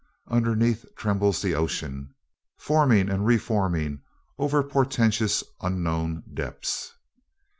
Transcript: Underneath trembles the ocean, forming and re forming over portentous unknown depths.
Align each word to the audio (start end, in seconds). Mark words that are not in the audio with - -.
Underneath 0.31 0.83
trembles 0.95 1.43
the 1.43 1.53
ocean, 1.53 2.15
forming 2.57 3.07
and 3.07 3.23
re 3.23 3.37
forming 3.37 4.01
over 4.39 4.63
portentous 4.63 5.43
unknown 5.61 6.23
depths. 6.33 6.93